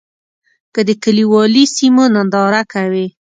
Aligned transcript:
که 0.73 0.81
د 0.87 0.89
کلیوالي 1.03 1.63
سیمو 1.75 2.03
ننداره 2.13 2.61
کوې. 2.73 3.05